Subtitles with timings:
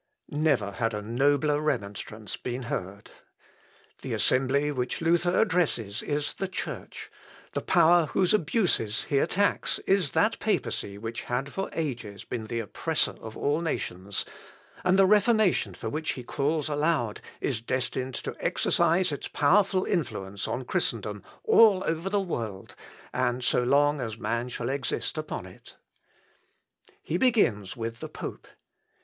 [0.31, 3.11] Never had a nobler remonstrance been heard.
[4.01, 7.07] The assembly which Luther addresses is the Church,
[7.51, 12.61] the power whose abuses he attacks is that papacy which had for ages been the
[12.61, 14.25] oppressor of all nations,
[14.83, 20.47] and the Reformation for which he calls aloud is destined to exercise its powerful influence
[20.47, 22.73] on Christendom, all over the world,
[23.13, 25.77] and so long as man shall exist upon it.
[27.03, 28.47] He begins with the pope.